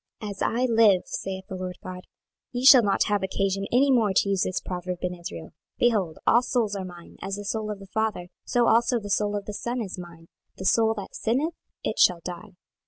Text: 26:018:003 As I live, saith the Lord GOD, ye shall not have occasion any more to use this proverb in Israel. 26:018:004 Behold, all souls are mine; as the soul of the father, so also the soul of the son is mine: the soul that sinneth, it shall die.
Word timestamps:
26:018:003 0.23 0.31
As 0.31 0.41
I 0.41 0.65
live, 0.65 1.01
saith 1.05 1.43
the 1.47 1.55
Lord 1.55 1.77
GOD, 1.83 2.07
ye 2.51 2.65
shall 2.65 2.81
not 2.81 3.03
have 3.03 3.21
occasion 3.21 3.67
any 3.71 3.91
more 3.91 4.13
to 4.15 4.29
use 4.29 4.41
this 4.41 4.59
proverb 4.59 4.97
in 5.03 5.13
Israel. 5.13 5.49
26:018:004 5.49 5.51
Behold, 5.77 6.17
all 6.25 6.41
souls 6.41 6.75
are 6.75 6.83
mine; 6.85 7.17
as 7.21 7.35
the 7.35 7.45
soul 7.45 7.69
of 7.69 7.77
the 7.77 7.85
father, 7.85 8.29
so 8.43 8.65
also 8.67 8.99
the 8.99 9.11
soul 9.11 9.35
of 9.35 9.45
the 9.45 9.53
son 9.53 9.79
is 9.79 9.99
mine: 9.99 10.27
the 10.57 10.65
soul 10.65 10.95
that 10.95 11.13
sinneth, 11.13 11.53
it 11.83 11.99
shall 11.99 12.21
die. 12.23 12.55